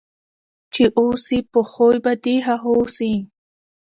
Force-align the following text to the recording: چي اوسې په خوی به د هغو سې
چي 0.73 0.83
اوسې 0.99 1.37
په 1.51 1.59
خوی 1.71 1.97
به 2.03 2.11
د 2.23 2.25
هغو 2.47 2.77
سې 2.95 3.13